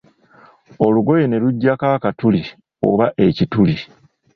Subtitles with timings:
[0.85, 2.41] Olugoye ne lujjako akatuli
[2.89, 3.75] oba ekituli.